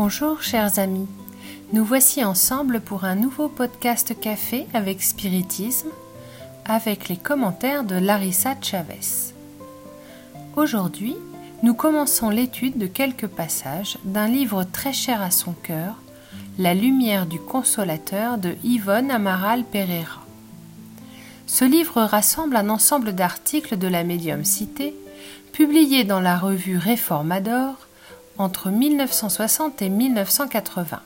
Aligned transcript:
Bonjour 0.00 0.44
chers 0.44 0.78
amis, 0.78 1.08
nous 1.72 1.84
voici 1.84 2.24
ensemble 2.24 2.80
pour 2.80 3.02
un 3.02 3.16
nouveau 3.16 3.48
podcast 3.48 4.14
café 4.20 4.68
avec 4.72 5.02
spiritisme 5.02 5.88
avec 6.64 7.08
les 7.08 7.16
commentaires 7.16 7.82
de 7.82 7.96
Larissa 7.96 8.54
Chavez. 8.62 9.34
Aujourd'hui, 10.54 11.16
nous 11.64 11.74
commençons 11.74 12.30
l'étude 12.30 12.78
de 12.78 12.86
quelques 12.86 13.26
passages 13.26 13.98
d'un 14.04 14.28
livre 14.28 14.62
très 14.62 14.92
cher 14.92 15.20
à 15.20 15.32
son 15.32 15.50
cœur, 15.52 15.96
La 16.60 16.74
lumière 16.74 17.26
du 17.26 17.40
consolateur 17.40 18.38
de 18.38 18.54
Yvonne 18.62 19.10
Amaral 19.10 19.64
Pereira. 19.64 20.22
Ce 21.48 21.64
livre 21.64 22.02
rassemble 22.02 22.54
un 22.54 22.68
ensemble 22.68 23.16
d'articles 23.16 23.76
de 23.76 23.88
la 23.88 24.04
médium 24.04 24.44
cité, 24.44 24.94
publiés 25.52 26.04
dans 26.04 26.20
la 26.20 26.38
revue 26.38 26.78
Réformador 26.78 27.87
entre 28.38 28.70
1960 28.70 29.82
et 29.82 29.88
1980. 29.88 31.00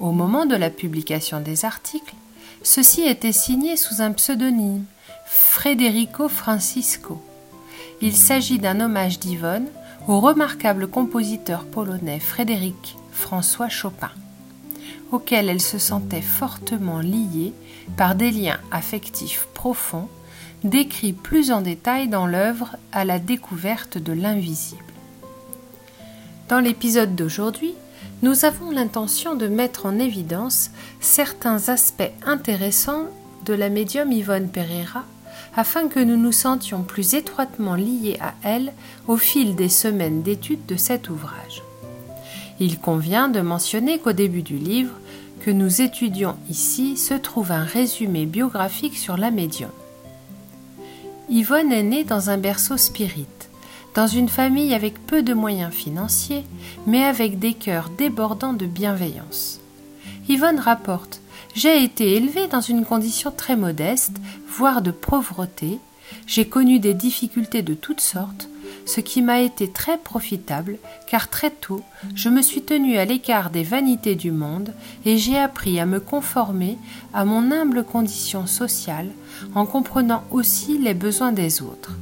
Au 0.00 0.12
moment 0.12 0.46
de 0.46 0.56
la 0.56 0.70
publication 0.70 1.40
des 1.40 1.64
articles, 1.64 2.14
ceux-ci 2.62 3.02
étaient 3.02 3.32
signés 3.32 3.76
sous 3.76 4.02
un 4.02 4.12
pseudonyme, 4.12 4.84
Federico 5.26 6.28
Francisco. 6.28 7.22
Il 8.00 8.14
s'agit 8.16 8.58
d'un 8.58 8.80
hommage 8.80 9.18
d'Yvonne 9.18 9.68
au 10.06 10.20
remarquable 10.20 10.88
compositeur 10.88 11.64
polonais 11.64 12.20
Frédéric 12.20 12.96
François 13.12 13.68
Chopin, 13.68 14.10
auquel 15.12 15.48
elle 15.48 15.60
se 15.60 15.78
sentait 15.78 16.22
fortement 16.22 17.00
liée 17.00 17.52
par 17.96 18.14
des 18.14 18.30
liens 18.30 18.60
affectifs 18.70 19.46
profonds, 19.54 20.08
décrits 20.64 21.12
plus 21.12 21.52
en 21.52 21.60
détail 21.60 22.08
dans 22.08 22.26
l'œuvre 22.26 22.76
à 22.92 23.04
la 23.04 23.18
découverte 23.18 23.98
de 23.98 24.12
l'invisible. 24.12 24.84
Dans 26.48 26.60
l'épisode 26.60 27.14
d'aujourd'hui, 27.14 27.74
nous 28.22 28.46
avons 28.46 28.70
l'intention 28.70 29.34
de 29.34 29.48
mettre 29.48 29.84
en 29.84 29.98
évidence 29.98 30.70
certains 30.98 31.68
aspects 31.68 32.10
intéressants 32.24 33.04
de 33.44 33.52
la 33.52 33.68
médium 33.68 34.10
Yvonne 34.10 34.48
Pereira 34.48 35.04
afin 35.56 35.88
que 35.88 36.00
nous 36.00 36.16
nous 36.16 36.32
sentions 36.32 36.82
plus 36.84 37.14
étroitement 37.14 37.74
liés 37.74 38.16
à 38.20 38.32
elle 38.42 38.72
au 39.08 39.18
fil 39.18 39.56
des 39.56 39.68
semaines 39.68 40.22
d'étude 40.22 40.64
de 40.66 40.76
cet 40.76 41.10
ouvrage. 41.10 41.62
Il 42.60 42.78
convient 42.78 43.28
de 43.28 43.40
mentionner 43.40 43.98
qu'au 43.98 44.12
début 44.12 44.42
du 44.42 44.56
livre 44.56 44.94
que 45.40 45.50
nous 45.50 45.82
étudions 45.82 46.36
ici 46.48 46.96
se 46.96 47.14
trouve 47.14 47.52
un 47.52 47.64
résumé 47.64 48.24
biographique 48.24 48.96
sur 48.96 49.18
la 49.18 49.30
médium. 49.30 49.70
Yvonne 51.28 51.72
est 51.72 51.82
née 51.82 52.04
dans 52.04 52.30
un 52.30 52.38
berceau 52.38 52.78
spirit, 52.78 53.26
dans 53.94 54.06
une 54.06 54.28
famille 54.28 54.74
avec 54.74 55.04
peu 55.06 55.22
de 55.22 55.34
moyens 55.34 55.72
financiers, 55.72 56.44
mais 56.86 57.04
avec 57.04 57.38
des 57.38 57.54
cœurs 57.54 57.90
débordants 57.90 58.52
de 58.52 58.66
bienveillance. 58.66 59.60
Yvonne 60.28 60.60
rapporte 60.60 61.20
j'ai 61.54 61.82
été 61.82 62.14
élevée 62.14 62.46
dans 62.46 62.60
une 62.60 62.84
condition 62.84 63.32
très 63.32 63.56
modeste, 63.56 64.12
voire 64.48 64.80
de 64.80 64.92
pauvreté. 64.92 65.80
J'ai 66.26 66.46
connu 66.46 66.78
des 66.78 66.94
difficultés 66.94 67.62
de 67.62 67.74
toutes 67.74 68.00
sortes, 68.00 68.48
ce 68.86 69.00
qui 69.00 69.22
m'a 69.22 69.40
été 69.40 69.68
très 69.68 69.98
profitable, 69.98 70.78
car 71.08 71.28
très 71.28 71.50
tôt 71.50 71.82
je 72.14 72.28
me 72.28 72.42
suis 72.42 72.62
tenue 72.62 72.96
à 72.96 73.04
l'écart 73.04 73.50
des 73.50 73.64
vanités 73.64 74.14
du 74.14 74.30
monde 74.30 74.72
et 75.04 75.18
j'ai 75.18 75.36
appris 75.36 75.80
à 75.80 75.86
me 75.86 75.98
conformer 75.98 76.78
à 77.12 77.24
mon 77.24 77.50
humble 77.50 77.82
condition 77.82 78.46
sociale 78.46 79.08
en 79.56 79.66
comprenant 79.66 80.22
aussi 80.30 80.78
les 80.78 80.94
besoins 80.94 81.32
des 81.32 81.60
autres. 81.60 81.92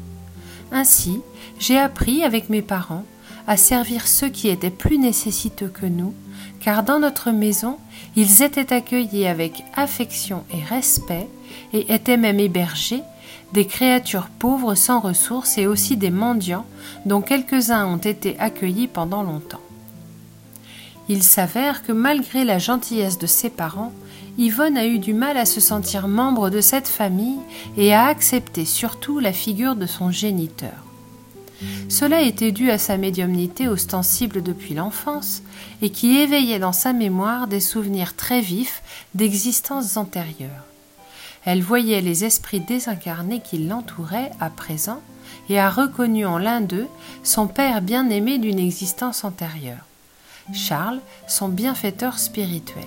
Ainsi, 0.73 1.21
j'ai 1.59 1.79
appris 1.79 2.23
avec 2.23 2.49
mes 2.49 2.63
parents 2.63 3.05
à 3.47 3.57
servir 3.57 4.07
ceux 4.07 4.29
qui 4.29 4.49
étaient 4.49 4.71
plus 4.71 4.99
nécessiteux 4.99 5.69
que 5.69 5.87
nous, 5.87 6.15
car 6.61 6.83
dans 6.83 6.99
notre 6.99 7.31
maison, 7.31 7.79
ils 8.17 8.43
étaient 8.43 8.73
accueillis 8.73 9.27
avec 9.27 9.65
affection 9.75 10.45
et 10.53 10.63
respect, 10.63 11.29
et 11.73 11.93
étaient 11.95 12.17
même 12.17 12.41
hébergés, 12.41 13.03
des 13.53 13.67
créatures 13.67 14.29
pauvres 14.39 14.75
sans 14.75 14.99
ressources 14.99 15.59
et 15.59 15.67
aussi 15.67 15.97
des 15.97 16.11
mendiants, 16.11 16.67
dont 17.05 17.21
quelques-uns 17.21 17.87
ont 17.87 17.99
été 17.99 18.37
accueillis 18.39 18.89
pendant 18.89 19.23
longtemps. 19.23 19.61
Il 21.09 21.23
s'avère 21.23 21.85
que 21.85 21.93
malgré 21.93 22.45
la 22.45 22.59
gentillesse 22.59 23.19
de 23.19 23.29
ses 23.29 23.51
parents, 23.51 23.93
Yvonne 24.39 24.77
a 24.77 24.87
eu 24.87 24.99
du 24.99 25.15
mal 25.15 25.37
à 25.37 25.47
se 25.47 25.61
sentir 25.61 26.09
membre 26.09 26.51
de 26.51 26.61
cette 26.61 26.89
famille 26.89 27.39
et 27.77 27.95
à 27.95 28.07
accepter 28.07 28.65
surtout 28.65 29.19
la 29.19 29.33
figure 29.33 29.77
de 29.77 29.87
son 29.87 30.11
géniteur. 30.11 30.85
Cela 31.89 32.21
était 32.21 32.53
dû 32.53 32.71
à 32.71 32.77
sa 32.77 32.99
médiumnité 32.99 33.67
ostensible 33.67 34.43
depuis 34.43 34.75
l'enfance 34.75 35.43
et 35.81 35.89
qui 35.89 36.19
éveillait 36.19 36.59
dans 36.59 36.73
sa 36.73 36.93
mémoire 36.93 37.47
des 37.47 37.61
souvenirs 37.61 38.15
très 38.15 38.43
vifs 38.43 38.83
d'existences 39.15 39.97
antérieures. 39.97 40.67
Elle 41.47 41.63
voyait 41.63 42.03
les 42.03 42.25
esprits 42.25 42.61
désincarnés 42.61 43.41
qui 43.41 43.59
l'entouraient 43.59 44.33
à 44.39 44.51
présent 44.51 45.01
et 45.49 45.59
a 45.59 45.71
reconnu 45.71 46.27
en 46.27 46.39
l'un 46.39 46.61
d'eux 46.61 46.89
son 47.23 47.47
père 47.47 47.81
bien-aimé 47.81 48.39
d'une 48.39 48.59
existence 48.59 49.25
antérieure, 49.25 49.87
Charles, 50.53 51.01
son 51.27 51.49
bienfaiteur 51.49 52.19
spirituel. 52.19 52.85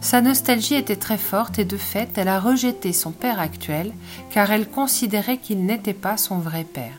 Sa 0.00 0.20
nostalgie 0.20 0.74
était 0.74 0.96
très 0.96 1.18
forte 1.18 1.58
et 1.58 1.64
de 1.64 1.76
fait 1.76 2.10
elle 2.16 2.28
a 2.28 2.40
rejeté 2.40 2.92
son 2.92 3.10
père 3.10 3.40
actuel 3.40 3.92
car 4.30 4.50
elle 4.50 4.68
considérait 4.68 5.38
qu'il 5.38 5.64
n'était 5.64 5.92
pas 5.92 6.16
son 6.16 6.38
vrai 6.38 6.64
père. 6.64 6.98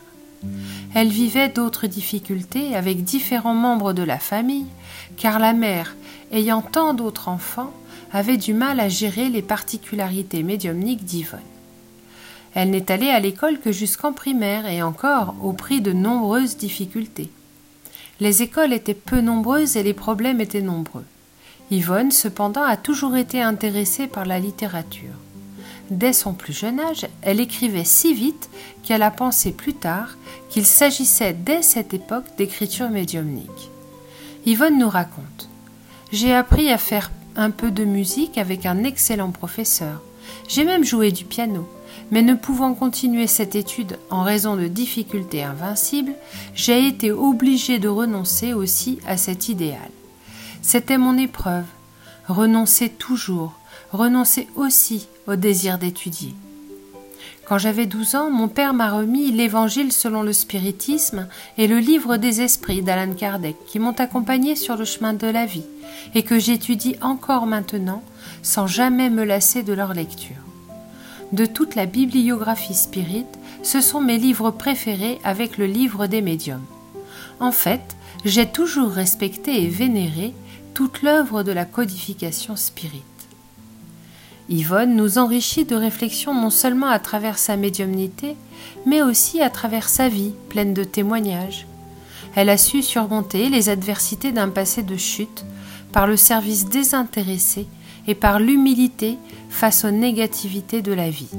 Elle 0.94 1.08
vivait 1.08 1.48
d'autres 1.48 1.86
difficultés 1.86 2.74
avec 2.74 3.04
différents 3.04 3.54
membres 3.54 3.92
de 3.92 4.02
la 4.02 4.18
famille, 4.18 4.66
car 5.16 5.38
la 5.38 5.52
mère, 5.52 5.96
ayant 6.32 6.62
tant 6.62 6.94
d'autres 6.94 7.28
enfants, 7.28 7.72
avait 8.12 8.38
du 8.38 8.54
mal 8.54 8.80
à 8.80 8.88
gérer 8.88 9.28
les 9.28 9.42
particularités 9.42 10.42
médiumniques 10.42 11.04
d'Yvonne. 11.04 11.40
Elle 12.54 12.70
n'est 12.70 12.90
allée 12.90 13.10
à 13.10 13.20
l'école 13.20 13.60
que 13.60 13.70
jusqu'en 13.70 14.12
primaire 14.12 14.66
et 14.66 14.82
encore 14.82 15.34
au 15.42 15.52
prix 15.52 15.80
de 15.80 15.92
nombreuses 15.92 16.56
difficultés. 16.56 17.30
Les 18.18 18.42
écoles 18.42 18.72
étaient 18.72 18.94
peu 18.94 19.20
nombreuses 19.20 19.76
et 19.76 19.82
les 19.82 19.94
problèmes 19.94 20.40
étaient 20.40 20.60
nombreux. 20.60 21.04
Yvonne, 21.70 22.10
cependant, 22.10 22.62
a 22.62 22.76
toujours 22.76 23.16
été 23.16 23.40
intéressée 23.40 24.08
par 24.08 24.24
la 24.24 24.40
littérature. 24.40 25.14
Dès 25.90 26.12
son 26.12 26.34
plus 26.34 26.52
jeune 26.52 26.80
âge, 26.80 27.06
elle 27.22 27.40
écrivait 27.40 27.84
si 27.84 28.14
vite 28.14 28.48
qu'elle 28.82 29.02
a 29.02 29.10
pensé 29.10 29.52
plus 29.52 29.74
tard 29.74 30.16
qu'il 30.48 30.66
s'agissait 30.66 31.32
dès 31.32 31.62
cette 31.62 31.94
époque 31.94 32.26
d'écriture 32.36 32.90
médiumnique. 32.90 33.70
Yvonne 34.46 34.78
nous 34.78 34.88
raconte 34.88 35.48
J'ai 36.12 36.34
appris 36.34 36.70
à 36.70 36.78
faire 36.78 37.10
un 37.36 37.50
peu 37.50 37.70
de 37.70 37.84
musique 37.84 38.38
avec 38.38 38.66
un 38.66 38.84
excellent 38.84 39.30
professeur. 39.30 40.02
J'ai 40.48 40.64
même 40.64 40.84
joué 40.84 41.12
du 41.12 41.24
piano, 41.24 41.68
mais 42.10 42.22
ne 42.22 42.34
pouvant 42.34 42.74
continuer 42.74 43.26
cette 43.26 43.54
étude 43.54 43.98
en 44.10 44.22
raison 44.22 44.56
de 44.56 44.66
difficultés 44.66 45.42
invincibles, 45.42 46.14
j'ai 46.54 46.86
été 46.86 47.12
obligée 47.12 47.78
de 47.78 47.88
renoncer 47.88 48.54
aussi 48.54 48.98
à 49.06 49.16
cet 49.16 49.48
idéal. 49.48 49.90
C'était 50.62 50.98
mon 50.98 51.16
épreuve. 51.16 51.64
Renoncer 52.28 52.90
toujours, 52.90 53.54
renoncer 53.92 54.46
aussi 54.54 55.08
au 55.26 55.36
désir 55.36 55.78
d'étudier. 55.78 56.34
Quand 57.46 57.58
j'avais 57.58 57.86
douze 57.86 58.14
ans, 58.14 58.30
mon 58.30 58.46
père 58.46 58.74
m'a 58.74 58.90
remis 58.90 59.32
l'Évangile 59.32 59.92
selon 59.92 60.22
le 60.22 60.32
spiritisme 60.32 61.26
et 61.58 61.66
le 61.66 61.78
livre 61.78 62.16
des 62.16 62.42
esprits 62.42 62.82
d'Alan 62.82 63.14
Kardec 63.14 63.56
qui 63.66 63.80
m'ont 63.80 63.94
accompagné 63.98 64.54
sur 64.54 64.76
le 64.76 64.84
chemin 64.84 65.14
de 65.14 65.26
la 65.26 65.46
vie 65.46 65.64
et 66.14 66.22
que 66.22 66.38
j'étudie 66.38 66.94
encore 67.00 67.46
maintenant 67.46 68.04
sans 68.42 68.68
jamais 68.68 69.10
me 69.10 69.24
lasser 69.24 69.64
de 69.64 69.72
leur 69.72 69.94
lecture. 69.94 70.36
De 71.32 71.46
toute 71.46 71.74
la 71.74 71.86
bibliographie 71.86 72.74
spirit, 72.74 73.26
ce 73.62 73.80
sont 73.80 74.00
mes 74.00 74.18
livres 74.18 74.52
préférés 74.52 75.18
avec 75.24 75.58
le 75.58 75.66
livre 75.66 76.06
des 76.06 76.22
médiums. 76.22 76.64
En 77.40 77.50
fait, 77.50 77.96
j'ai 78.24 78.46
toujours 78.46 78.90
respecté 78.90 79.62
et 79.62 79.68
vénéré 79.68 80.34
toute 80.74 81.02
l'œuvre 81.02 81.42
de 81.42 81.52
la 81.52 81.64
codification 81.64 82.56
spirit. 82.56 83.02
Yvonne 84.48 84.96
nous 84.96 85.18
enrichit 85.18 85.64
de 85.64 85.76
réflexions 85.76 86.34
non 86.34 86.50
seulement 86.50 86.88
à 86.88 86.98
travers 86.98 87.38
sa 87.38 87.56
médiumnité, 87.56 88.36
mais 88.84 89.00
aussi 89.00 89.40
à 89.40 89.48
travers 89.48 89.88
sa 89.88 90.08
vie 90.08 90.32
pleine 90.48 90.74
de 90.74 90.82
témoignages. 90.82 91.66
Elle 92.34 92.48
a 92.48 92.56
su 92.56 92.82
surmonter 92.82 93.48
les 93.48 93.68
adversités 93.68 94.32
d'un 94.32 94.48
passé 94.48 94.82
de 94.82 94.96
chute 94.96 95.44
par 95.92 96.06
le 96.06 96.16
service 96.16 96.66
désintéressé 96.66 97.66
et 98.06 98.14
par 98.14 98.40
l'humilité 98.40 99.18
face 99.50 99.84
aux 99.84 99.90
négativités 99.90 100.82
de 100.82 100.92
la 100.92 101.10
vie. 101.10 101.30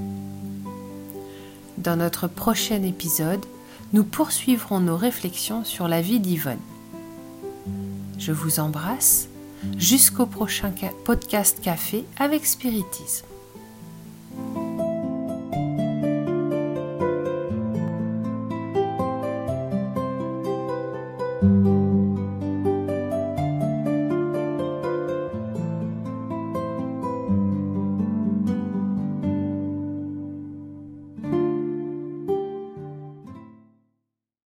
Dans 1.77 1.97
notre 1.97 2.27
prochain 2.27 2.83
épisode, 2.83 3.45
nous 3.91 4.03
poursuivrons 4.03 4.79
nos 4.79 4.95
réflexions 4.95 5.65
sur 5.65 5.87
la 5.87 6.01
vie 6.01 6.19
d'Yvonne. 6.19 6.59
Je 8.21 8.31
vous 8.31 8.59
embrasse 8.59 9.29
Jusqu'au 9.79 10.27
prochain 10.27 10.71
podcast 11.05 11.59
café 11.59 12.05
avec 12.19 12.45
spiritisme. 12.45 13.25